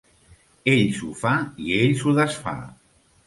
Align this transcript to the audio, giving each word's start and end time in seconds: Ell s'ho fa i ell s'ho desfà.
Ell 0.71 0.81
s'ho 0.95 1.09
fa 1.19 1.33
i 1.65 1.77
ell 1.81 1.93
s'ho 2.01 2.17
desfà. 2.21 2.57